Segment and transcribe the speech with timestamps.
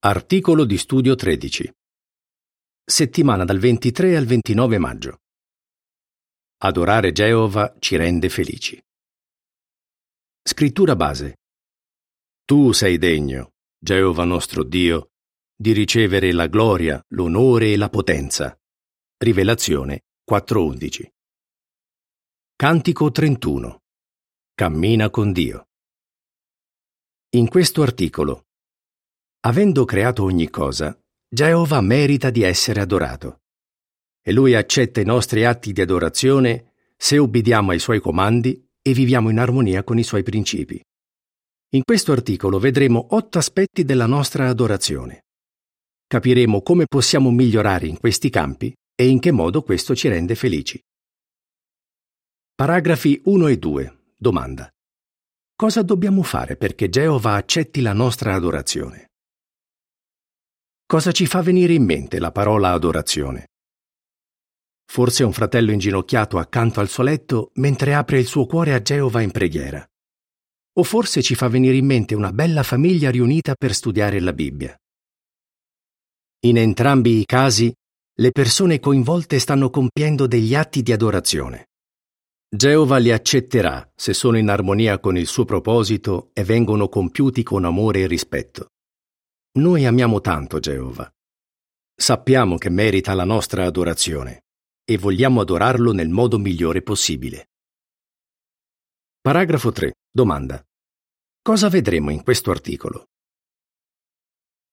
[0.00, 1.74] Articolo di studio 13.
[2.84, 5.22] Settimana dal 23 al 29 maggio.
[6.58, 8.80] Adorare Geova ci rende felici.
[10.40, 11.38] Scrittura base.
[12.44, 15.10] Tu sei degno, Geova nostro Dio,
[15.52, 18.56] di ricevere la gloria, l'onore e la potenza.
[19.16, 21.08] Rivelazione 4.11.
[22.54, 23.82] Cantico 31.
[24.54, 25.66] Cammina con Dio.
[27.30, 28.44] In questo articolo
[29.48, 30.94] Avendo creato ogni cosa,
[31.26, 33.38] Geova merita di essere adorato.
[34.22, 39.30] E lui accetta i nostri atti di adorazione se ubbidiamo ai suoi comandi e viviamo
[39.30, 40.78] in armonia con i suoi principi.
[41.70, 45.24] In questo articolo vedremo otto aspetti della nostra adorazione.
[46.06, 50.78] Capiremo come possiamo migliorare in questi campi e in che modo questo ci rende felici.
[52.54, 53.98] Paragrafi 1 e 2.
[54.14, 54.68] Domanda.
[55.56, 59.07] Cosa dobbiamo fare perché Geova accetti la nostra adorazione?
[60.90, 63.48] Cosa ci fa venire in mente la parola adorazione?
[64.90, 69.20] Forse un fratello inginocchiato accanto al suo letto mentre apre il suo cuore a Geova
[69.20, 69.86] in preghiera.
[70.78, 74.74] O forse ci fa venire in mente una bella famiglia riunita per studiare la Bibbia.
[76.46, 77.70] In entrambi i casi,
[78.14, 81.66] le persone coinvolte stanno compiendo degli atti di adorazione.
[82.48, 87.66] Geova li accetterà se sono in armonia con il suo proposito e vengono compiuti con
[87.66, 88.68] amore e rispetto.
[89.52, 91.10] Noi amiamo tanto Geova.
[91.94, 94.44] Sappiamo che merita la nostra adorazione
[94.84, 97.48] e vogliamo adorarlo nel modo migliore possibile.
[99.20, 99.94] Paragrafo 3.
[100.10, 100.64] Domanda.
[101.42, 103.06] Cosa vedremo in questo articolo?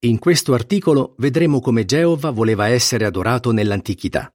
[0.06, 4.32] In questo articolo vedremo come Geova voleva essere adorato nell'antichità.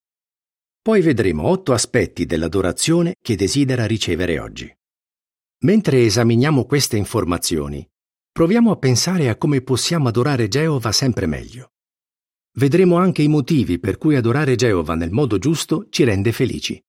[0.82, 4.74] Poi vedremo otto aspetti dell'adorazione che desidera ricevere oggi.
[5.64, 7.88] Mentre esaminiamo queste informazioni,
[8.40, 11.72] Proviamo a pensare a come possiamo adorare Geova sempre meglio.
[12.52, 16.82] Vedremo anche i motivi per cui adorare Geova nel modo giusto ci rende felici.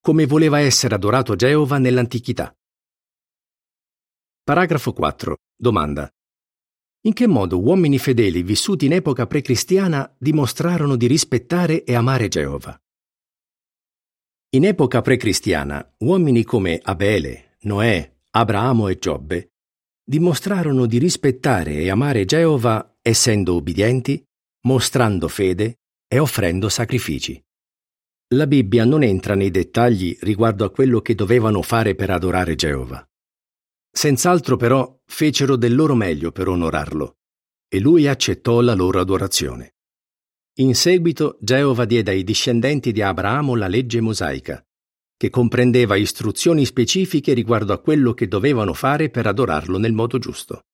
[0.00, 2.56] Come voleva essere adorato Geova nell'antichità?
[4.42, 5.36] Paragrafo 4.
[5.54, 6.10] Domanda.
[7.02, 12.74] In che modo uomini fedeli vissuti in epoca precristiana dimostrarono di rispettare e amare Geova?
[14.54, 19.50] In epoca precristiana, uomini come Abele, Noè, Abramo e Giobbe
[20.08, 24.24] dimostrarono di rispettare e amare Geova essendo ubbidienti,
[24.66, 27.42] mostrando fede e offrendo sacrifici.
[28.34, 33.04] La Bibbia non entra nei dettagli riguardo a quello che dovevano fare per adorare Geova.
[33.90, 37.16] Senz'altro però fecero del loro meglio per onorarlo
[37.68, 39.74] e lui accettò la loro adorazione.
[40.58, 44.64] In seguito Geova diede ai discendenti di Abramo la legge mosaica,
[45.16, 50.64] che comprendeva istruzioni specifiche riguardo a quello che dovevano fare per adorarlo nel modo giusto.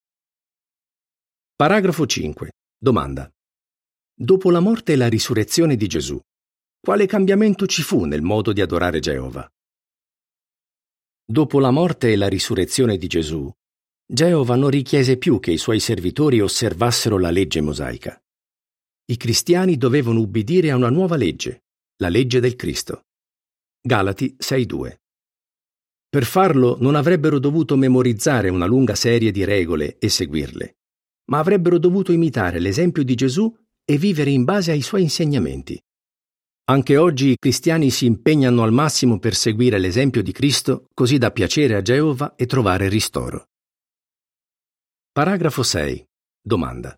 [1.54, 2.50] Paragrafo 5.
[2.76, 3.30] Domanda.
[4.12, 6.20] Dopo la morte e la risurrezione di Gesù,
[6.80, 9.48] quale cambiamento ci fu nel modo di adorare Geova?
[11.24, 13.48] Dopo la morte e la risurrezione di Gesù,
[14.04, 18.20] Geova non richiese più che i suoi servitori osservassero la legge mosaica.
[19.04, 21.62] I cristiani dovevano ubbidire a una nuova legge,
[21.98, 23.04] la legge del Cristo.
[23.84, 24.96] Galati 6.2.
[26.08, 30.76] Per farlo non avrebbero dovuto memorizzare una lunga serie di regole e seguirle,
[31.30, 33.52] ma avrebbero dovuto imitare l'esempio di Gesù
[33.84, 35.82] e vivere in base ai suoi insegnamenti.
[36.66, 41.32] Anche oggi i cristiani si impegnano al massimo per seguire l'esempio di Cristo così da
[41.32, 43.48] piacere a Geova e trovare ristoro.
[45.10, 46.06] Paragrafo 6.
[46.40, 46.96] Domanda.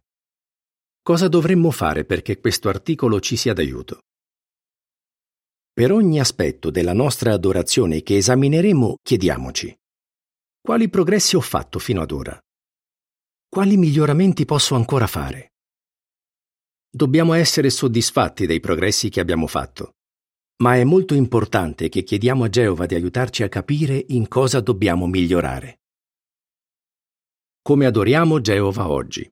[1.01, 4.04] Cosa dovremmo fare perché questo articolo ci sia d'aiuto?
[5.75, 9.77] Per ogni aspetto della nostra adorazione che esamineremo, chiediamoci
[10.61, 12.41] quali progressi ho fatto fino ad ora?
[13.49, 15.55] Quali miglioramenti posso ancora fare?
[16.89, 19.97] Dobbiamo essere soddisfatti dei progressi che abbiamo fatto,
[20.63, 25.09] ma è molto importante che chiediamo a Geova di aiutarci a capire in cosa dobbiamo
[25.09, 25.81] migliorare.
[27.63, 29.29] Come adoriamo Geova oggi?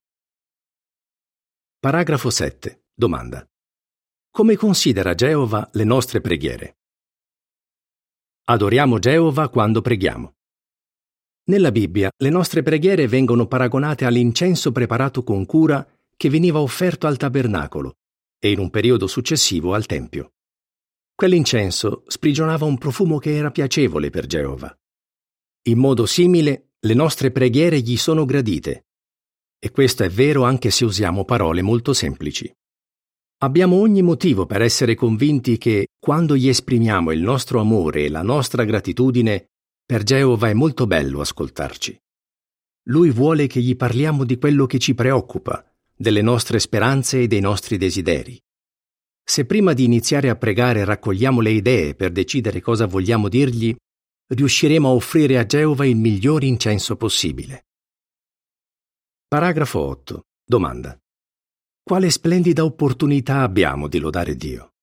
[1.78, 2.86] Paragrafo 7.
[2.92, 3.46] Domanda.
[4.34, 6.78] Come considera Geova le nostre preghiere?
[8.44, 10.36] Adoriamo Geova quando preghiamo.
[11.50, 15.86] Nella Bibbia le nostre preghiere vengono paragonate all'incenso preparato con cura
[16.16, 17.98] che veniva offerto al tabernacolo
[18.38, 20.32] e in un periodo successivo al Tempio.
[21.14, 24.74] Quell'incenso sprigionava un profumo che era piacevole per Geova.
[25.64, 28.86] In modo simile, le nostre preghiere gli sono gradite.
[29.58, 32.50] E questo è vero anche se usiamo parole molto semplici.
[33.42, 38.22] Abbiamo ogni motivo per essere convinti che, quando gli esprimiamo il nostro amore e la
[38.22, 39.48] nostra gratitudine,
[39.84, 42.00] per Geova è molto bello ascoltarci.
[42.84, 47.40] Lui vuole che gli parliamo di quello che ci preoccupa, delle nostre speranze e dei
[47.40, 48.40] nostri desideri.
[49.24, 53.74] Se prima di iniziare a pregare raccogliamo le idee per decidere cosa vogliamo dirgli,
[54.28, 57.64] riusciremo a offrire a Geova il miglior incenso possibile.
[59.26, 60.22] Paragrafo 8.
[60.44, 60.96] Domanda.
[61.84, 64.74] Quale splendida opportunità abbiamo di lodare Dio?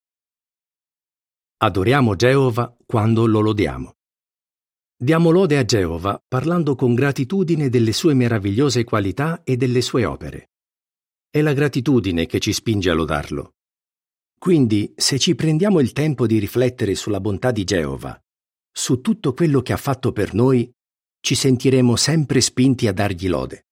[1.59, 3.95] Adoriamo Geova quando lo lodiamo.
[5.01, 10.49] Diamo lode a Geova parlando con gratitudine delle sue meravigliose qualità e delle sue opere.
[11.29, 13.53] È la gratitudine che ci spinge a lodarlo.
[14.37, 18.21] Quindi, se ci prendiamo il tempo di riflettere sulla bontà di Geova,
[18.69, 20.69] su tutto quello che ha fatto per noi,
[21.21, 23.67] ci sentiremo sempre spinti a dargli lode.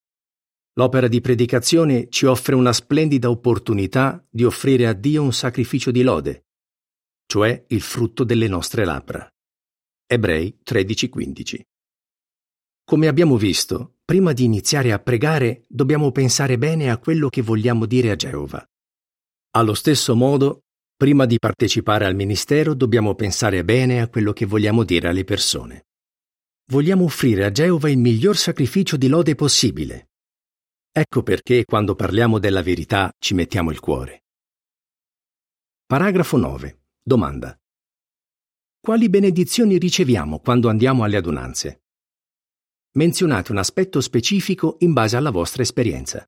[0.77, 6.03] L'opera di predicazione ci offre una splendida opportunità di offrire a Dio un sacrificio di
[6.03, 6.45] lode,
[7.25, 9.27] cioè il frutto delle nostre labbra.
[10.05, 11.65] Ebrei 13:15.
[12.83, 17.87] Come abbiamo visto, prima di iniziare a pregare dobbiamo pensare bene a quello che vogliamo
[17.87, 18.63] dire a Geova.
[19.55, 20.65] Allo stesso modo,
[20.95, 25.87] prima di partecipare al ministero dobbiamo pensare bene a quello che vogliamo dire alle persone.
[26.69, 30.06] Vogliamo offrire a Geova il miglior sacrificio di lode possibile.
[30.97, 34.23] Ecco perché quando parliamo della verità ci mettiamo il cuore.
[35.85, 36.85] Paragrafo 9.
[37.03, 37.55] Domanda.
[38.79, 41.83] Quali benedizioni riceviamo quando andiamo alle adunanze?
[42.93, 46.27] Menzionate un aspetto specifico in base alla vostra esperienza.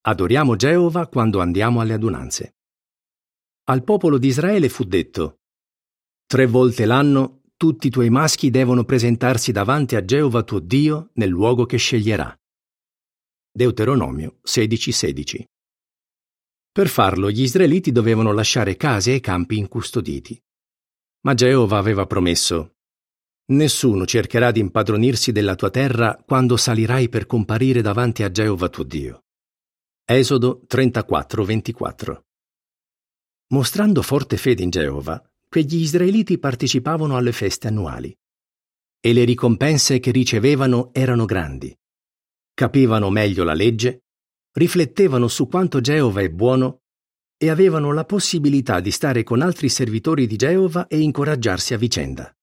[0.00, 2.56] Adoriamo Geova quando andiamo alle adunanze.
[3.68, 5.42] Al popolo di Israele fu detto,
[6.26, 11.28] Tre volte l'anno tutti i tuoi maschi devono presentarsi davanti a Geova tuo Dio nel
[11.28, 12.36] luogo che sceglierà.
[13.56, 15.46] Deuteronomio 16:16.
[16.70, 20.38] Per farlo gli israeliti dovevano lasciare case e campi incustoditi.
[21.22, 22.74] Ma Geova aveva promesso
[23.52, 28.84] Nessuno cercherà di impadronirsi della tua terra quando salirai per comparire davanti a Geova tuo
[28.84, 29.24] Dio.
[30.04, 32.24] Esodo 34:24
[33.54, 35.18] Mostrando forte fede in Geova,
[35.48, 38.14] quegli israeliti partecipavano alle feste annuali.
[39.00, 41.74] E le ricompense che ricevevano erano grandi.
[42.56, 44.04] Capivano meglio la legge,
[44.52, 46.84] riflettevano su quanto Geova è buono
[47.36, 52.34] e avevano la possibilità di stare con altri servitori di Geova e incoraggiarsi a vicenda.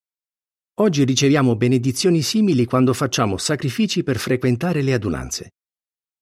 [0.81, 5.53] Oggi riceviamo benedizioni simili quando facciamo sacrifici per frequentare le adunanze.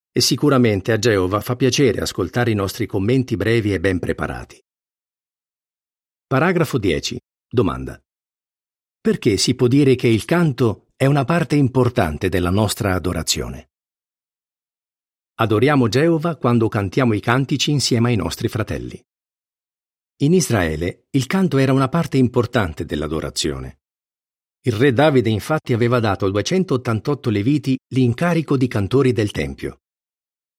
[0.09, 4.57] E sicuramente a Geova fa piacere ascoltare i nostri commenti brevi e ben preparati.
[6.27, 7.19] Paragrafo 10.
[7.45, 8.01] Domanda.
[9.01, 13.70] Perché si può dire che il canto è una parte importante della nostra adorazione?
[15.41, 19.03] Adoriamo Geova quando cantiamo i cantici insieme ai nostri fratelli.
[20.17, 23.79] In Israele il canto era una parte importante dell'adorazione.
[24.61, 29.79] Il re Davide infatti aveva dato a 288 leviti l'incarico di cantori del Tempio.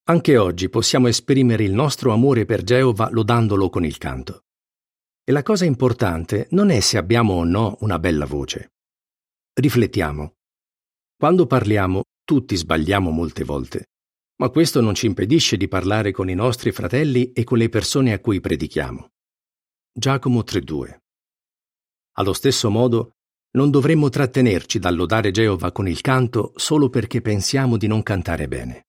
[0.09, 4.41] Anche oggi possiamo esprimere il nostro amore per Geova lodandolo con il canto.
[5.23, 8.73] E la cosa importante non è se abbiamo o no una bella voce.
[9.53, 10.33] Riflettiamo.
[11.15, 13.87] Quando parliamo, tutti sbagliamo molte volte.
[14.35, 18.13] Ma questo non ci impedisce di parlare con i nostri fratelli e con le persone
[18.13, 19.11] a cui predichiamo.
[19.91, 20.97] Giacomo 3:2
[22.13, 23.11] Allo stesso modo,
[23.51, 28.47] non dovremmo trattenerci dal lodare Geova con il canto solo perché pensiamo di non cantare
[28.47, 28.87] bene.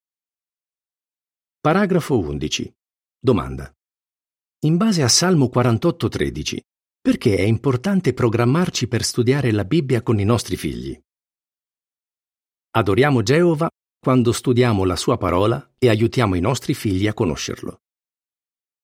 [1.60, 2.74] Paragrafo 11.
[3.18, 3.70] Domanda.
[4.64, 6.58] In base a Salmo 48:13,
[6.98, 10.98] perché è importante programmarci per studiare la Bibbia con i nostri figli?
[12.76, 13.68] Adoriamo Geova
[14.04, 17.80] quando studiamo la sua parola e aiutiamo i nostri figli a conoscerlo.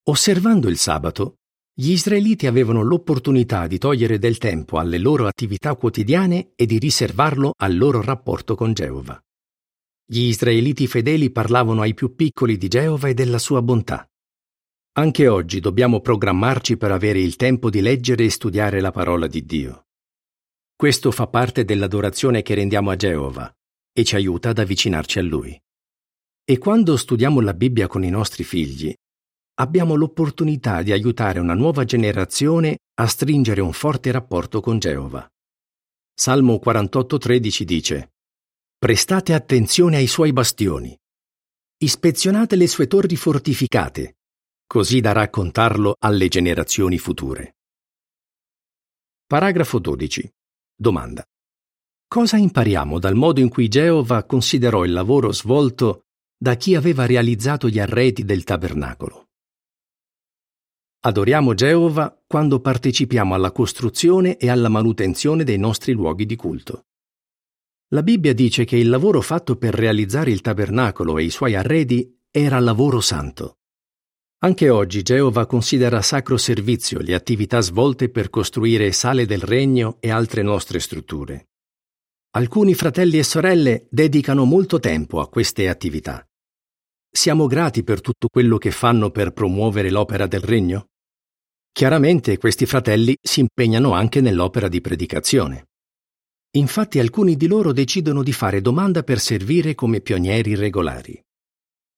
[0.04, 1.40] Osservando il sabato,
[1.74, 7.52] gli israeliti avevano l'opportunità di togliere del tempo alle loro attività quotidiane e di riservarlo
[7.54, 9.22] al loro rapporto con Geova.
[10.06, 14.08] Gli israeliti fedeli parlavano ai più piccoli di Geova e della sua bontà.
[14.92, 19.44] Anche oggi dobbiamo programmarci per avere il tempo di leggere e studiare la parola di
[19.44, 19.84] Dio.
[20.74, 23.54] Questo fa parte dell'adorazione che rendiamo a Geova
[23.92, 25.58] e ci aiuta ad avvicinarci a Lui.
[26.44, 28.94] E quando studiamo la Bibbia con i nostri figli,
[29.60, 35.28] abbiamo l'opportunità di aiutare una nuova generazione a stringere un forte rapporto con Geova.
[36.12, 38.12] Salmo 48:13 dice:
[38.78, 40.96] Prestate attenzione ai suoi bastioni.
[41.82, 44.16] Ispezionate le sue torri fortificate,
[44.66, 47.56] così da raccontarlo alle generazioni future.
[49.26, 50.30] Paragrafo 12.
[50.74, 51.24] Domanda.
[52.12, 57.68] Cosa impariamo dal modo in cui Geova considerò il lavoro svolto da chi aveva realizzato
[57.68, 59.28] gli arredi del tabernacolo?
[61.02, 66.86] Adoriamo Geova quando partecipiamo alla costruzione e alla manutenzione dei nostri luoghi di culto.
[67.90, 72.22] La Bibbia dice che il lavoro fatto per realizzare il tabernacolo e i suoi arredi
[72.28, 73.58] era lavoro santo.
[74.38, 80.10] Anche oggi Geova considera sacro servizio le attività svolte per costruire sale del regno e
[80.10, 81.49] altre nostre strutture.
[82.32, 86.24] Alcuni fratelli e sorelle dedicano molto tempo a queste attività.
[87.10, 90.90] Siamo grati per tutto quello che fanno per promuovere l'opera del regno?
[91.72, 95.70] Chiaramente questi fratelli si impegnano anche nell'opera di predicazione.
[96.52, 101.20] Infatti alcuni di loro decidono di fare domanda per servire come pionieri regolari.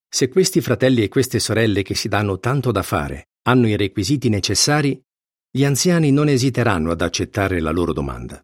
[0.09, 4.31] Se questi fratelli e queste sorelle che si danno tanto da fare hanno i requisiti
[4.31, 4.99] necessari,
[5.51, 8.43] gli anziani non esiteranno ad accettare la loro domanda.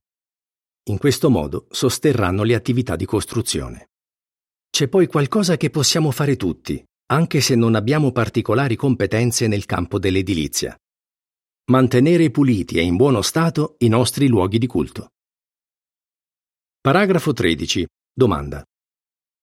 [0.88, 3.90] In questo modo sosterranno le attività di costruzione.
[4.70, 9.98] C'è poi qualcosa che possiamo fare tutti, anche se non abbiamo particolari competenze nel campo
[9.98, 10.74] dell'edilizia.
[11.70, 15.10] Mantenere puliti e in buono stato i nostri luoghi di culto.
[16.80, 17.86] Paragrafo 13.
[18.10, 18.64] Domanda.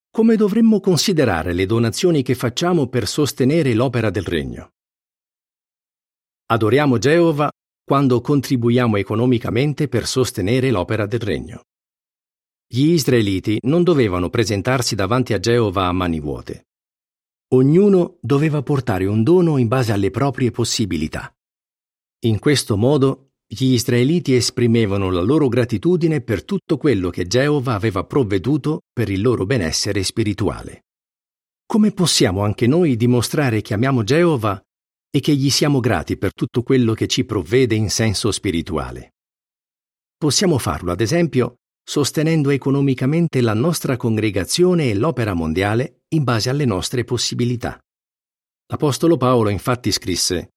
[0.10, 4.72] Come dovremmo considerare le donazioni che facciamo per sostenere l'opera del Regno?
[6.48, 7.52] Adoriamo Geova
[7.86, 11.62] quando contribuiamo economicamente per sostenere l'opera del Regno.
[12.68, 16.66] Gli israeliti non dovevano presentarsi davanti a Geova a mani vuote.
[17.54, 21.32] Ognuno doveva portare un dono in base alle proprie possibilità.
[22.26, 28.04] In questo modo gli israeliti esprimevano la loro gratitudine per tutto quello che Geova aveva
[28.04, 30.86] provveduto per il loro benessere spirituale.
[31.68, 34.60] Come possiamo anche noi dimostrare che amiamo Geova
[35.16, 39.14] e che gli siamo grati per tutto quello che ci provvede in senso spirituale?
[40.18, 46.66] Possiamo farlo, ad esempio, sostenendo economicamente la nostra congregazione e l'opera mondiale in base alle
[46.66, 47.80] nostre possibilità.
[48.68, 50.50] L'Apostolo Paolo infatti scrisse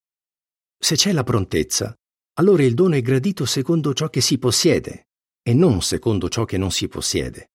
[0.77, 1.95] Se c'è la prontezza,
[2.41, 5.05] allora il dono è gradito secondo ciò che si possiede
[5.41, 7.51] e non secondo ciò che non si possiede.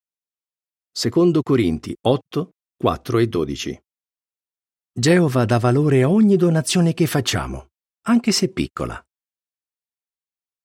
[0.89, 3.82] Secondo Corinti 8, 4 e 12.
[4.95, 7.71] Geova dà valore a ogni donazione che facciamo,
[8.05, 9.03] anche se piccola.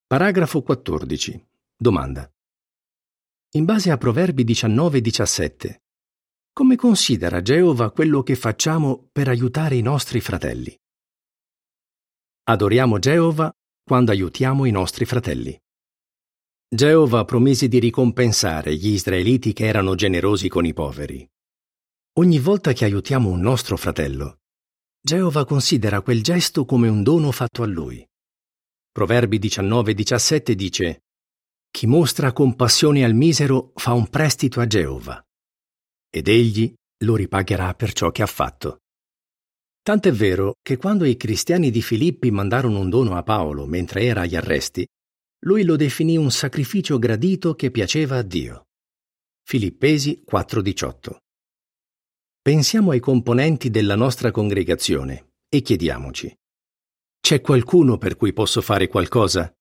[0.06, 1.49] Paragrafo 14.
[1.75, 2.30] Domanda.
[3.52, 5.82] In base a Proverbi 19 e 17,
[6.52, 10.78] come considera Geova quello che facciamo per aiutare i nostri fratelli?
[12.50, 13.50] Adoriamo Geova
[13.82, 15.58] quando aiutiamo i nostri fratelli.
[16.68, 21.26] Geova promise di ricompensare gli israeliti che erano generosi con i poveri.
[22.18, 24.38] Ogni volta che aiutiamo un nostro fratello,
[25.00, 28.04] Geova considera quel gesto come un dono fatto a lui.
[28.90, 31.02] Proverbi 19-17 dice
[31.70, 35.25] Chi mostra compassione al misero fa un prestito a Geova,
[36.10, 38.78] ed egli lo ripagherà per ciò che ha fatto.
[39.80, 44.22] Tant'è vero che quando i cristiani di Filippi mandarono un dono a Paolo mentre era
[44.22, 44.84] agli arresti,
[45.44, 48.64] lui lo definì un sacrificio gradito che piaceva a Dio.
[49.46, 51.18] Filippesi 4:18.
[52.40, 56.35] Pensiamo ai componenti della nostra congregazione e chiediamoci:
[57.21, 59.52] c'è qualcuno per cui posso fare qualcosa?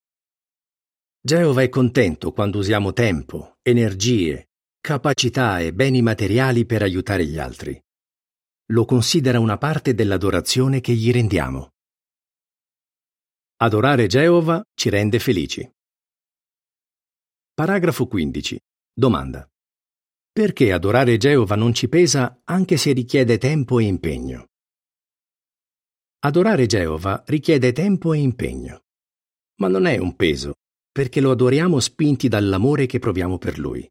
[1.20, 7.82] Geova è contento quando usiamo tempo, energie, capacità e beni materiali per aiutare gli altri
[8.72, 11.70] lo considera una parte dell'adorazione che gli rendiamo.
[13.58, 15.70] Adorare Geova ci rende felici.
[17.54, 18.60] Paragrafo 15.
[18.94, 19.48] Domanda.
[20.38, 24.50] Perché adorare Geova non ci pesa anche se richiede tempo e impegno?
[26.20, 28.84] Adorare Geova richiede tempo e impegno,
[29.62, 30.54] ma non è un peso,
[30.92, 33.90] perché lo adoriamo spinti dall'amore che proviamo per Lui.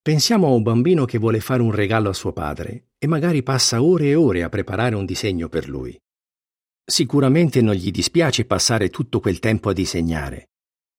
[0.00, 3.82] Pensiamo a un bambino che vuole fare un regalo a suo padre e magari passa
[3.82, 6.00] ore e ore a preparare un disegno per lui.
[6.84, 10.50] Sicuramente non gli dispiace passare tutto quel tempo a disegnare,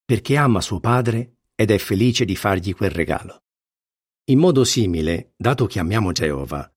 [0.04, 3.44] perché ama suo padre ed è felice di fargli quel regalo.
[4.30, 6.70] In modo simile, dato che amiamo Geova,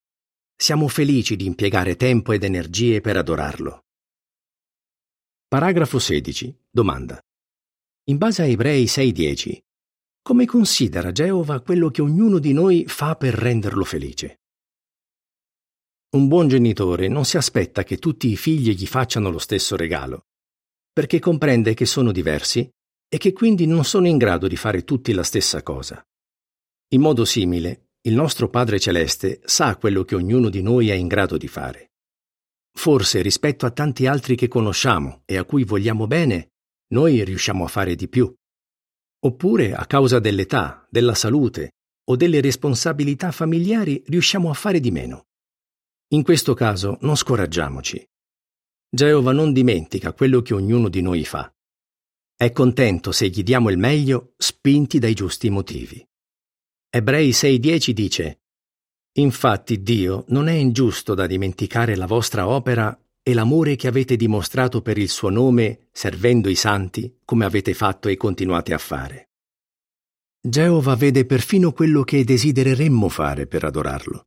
[0.56, 3.88] siamo felici di impiegare tempo ed energie per adorarlo.
[5.50, 6.58] Paragrafo 16.
[6.70, 7.22] Domanda.
[8.06, 9.58] In base a Ebrei 6.10,
[10.22, 14.40] come considera Geova quello che ognuno di noi fa per renderlo felice?
[16.16, 20.28] Un buon genitore non si aspetta che tutti i figli gli facciano lo stesso regalo,
[20.90, 22.70] perché comprende che sono diversi
[23.10, 26.02] e che quindi non sono in grado di fare tutti la stessa cosa.
[26.94, 31.08] In modo simile, il nostro Padre Celeste sa quello che ognuno di noi è in
[31.08, 31.92] grado di fare.
[32.78, 36.50] Forse rispetto a tanti altri che conosciamo e a cui vogliamo bene,
[36.90, 38.34] noi riusciamo a fare di più.
[39.24, 41.76] Oppure, a causa dell'età, della salute
[42.10, 45.28] o delle responsabilità familiari, riusciamo a fare di meno.
[46.10, 48.06] In questo caso non scoraggiamoci.
[48.90, 51.50] Geova non dimentica quello che ognuno di noi fa.
[52.36, 56.06] È contento se gli diamo il meglio spinti dai giusti motivi.
[56.94, 58.42] Ebrei 6:10 dice
[59.14, 62.94] Infatti Dio non è ingiusto da dimenticare la vostra opera
[63.24, 68.10] e l'amore che avete dimostrato per il suo nome, servendo i santi, come avete fatto
[68.10, 69.30] e continuate a fare.
[70.46, 74.26] Geova vede perfino quello che desidereremmo fare per adorarlo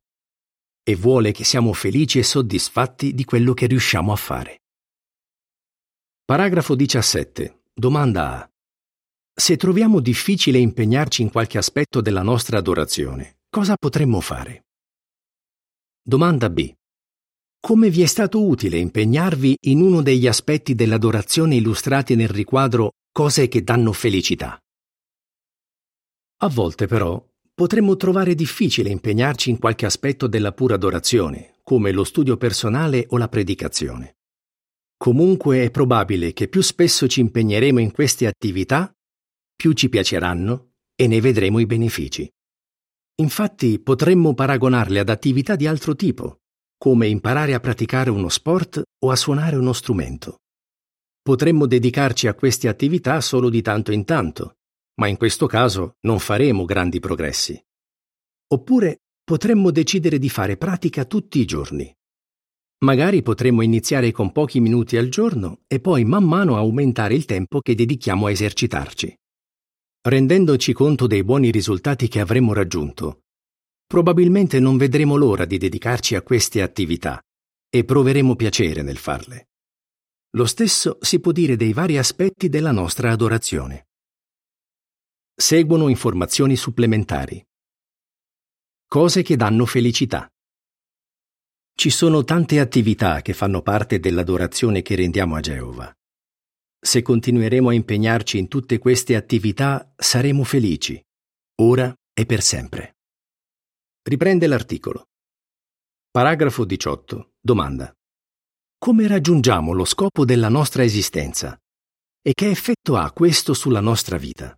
[0.81, 4.61] e vuole che siamo felici e soddisfatti di quello che riusciamo a fare.
[6.25, 7.65] Paragrafo 17.
[7.73, 8.54] Domanda A.
[9.37, 14.67] Se troviamo difficile impegnarci in qualche aspetto della nostra adorazione, cosa potremmo fare?
[16.01, 16.73] Domanda B.
[17.59, 23.49] Come vi è stato utile impegnarvi in uno degli aspetti dell'adorazione illustrati nel riquadro Cose
[23.49, 24.57] che danno felicità?
[26.37, 27.21] A volte però
[27.53, 33.17] potremmo trovare difficile impegnarci in qualche aspetto della pura adorazione, come lo studio personale o
[33.17, 34.15] la predicazione.
[34.95, 38.94] Comunque è probabile che più spesso ci impegneremo in queste attività,
[39.55, 42.29] più ci piaceranno e ne vedremo i benefici.
[43.21, 46.41] Infatti potremmo paragonarle ad attività di altro tipo,
[46.77, 50.41] come imparare a praticare uno sport o a suonare uno strumento.
[51.21, 54.57] Potremmo dedicarci a queste attività solo di tanto in tanto,
[54.99, 57.59] ma in questo caso non faremo grandi progressi.
[58.47, 61.91] Oppure potremmo decidere di fare pratica tutti i giorni.
[62.83, 67.61] Magari potremmo iniziare con pochi minuti al giorno e poi man mano aumentare il tempo
[67.61, 69.17] che dedichiamo a esercitarci.
[70.07, 73.23] Rendendoci conto dei buoni risultati che avremmo raggiunto,
[73.87, 77.19] probabilmente non vedremo l'ora di dedicarci a queste attività
[77.67, 79.47] e proveremo piacere nel farle.
[80.35, 83.87] Lo stesso si può dire dei vari aspetti della nostra adorazione.
[85.33, 87.43] Seguono informazioni supplementari.
[88.87, 90.31] Cose che danno felicità.
[91.73, 95.91] Ci sono tante attività che fanno parte dell'adorazione che rendiamo a Geova.
[96.85, 101.01] Se continueremo a impegnarci in tutte queste attività, saremo felici,
[101.63, 102.97] ora e per sempre.
[104.03, 105.07] Riprende l'articolo.
[106.11, 107.31] Paragrafo 18.
[107.41, 107.91] Domanda.
[108.77, 111.57] Come raggiungiamo lo scopo della nostra esistenza?
[112.21, 114.55] E che effetto ha questo sulla nostra vita?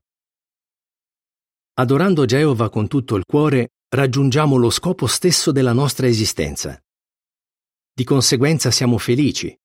[1.75, 6.77] Adorando Geova con tutto il cuore, raggiungiamo lo scopo stesso della nostra esistenza.
[7.89, 9.57] Di conseguenza siamo felici,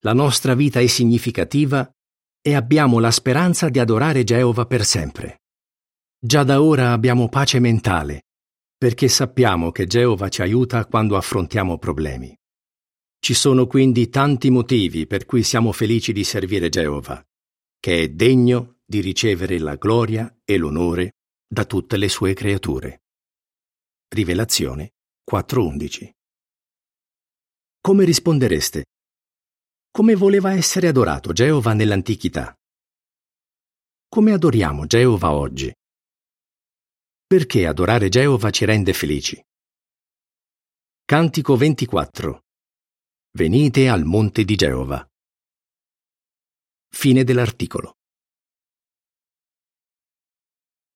[0.00, 1.88] la nostra vita è significativa
[2.40, 5.42] e abbiamo la speranza di adorare Geova per sempre.
[6.18, 8.24] Già da ora abbiamo pace mentale,
[8.76, 12.36] perché sappiamo che Geova ci aiuta quando affrontiamo problemi.
[13.20, 17.22] Ci sono quindi tanti motivi per cui siamo felici di servire Geova,
[17.78, 23.02] che è degno di ricevere la gloria e l'onore da tutte le sue creature.
[24.08, 24.94] Rivelazione
[25.30, 26.10] 4.11
[27.80, 28.84] Come rispondereste?
[29.98, 32.56] Come voleva essere adorato Geova nell'antichità?
[34.06, 35.74] Come adoriamo Geova oggi?
[37.26, 39.44] Perché adorare Geova ci rende felici?
[41.04, 42.44] Cantico 24
[43.32, 45.04] Venite al monte di Geova.
[46.94, 47.97] Fine dell'articolo.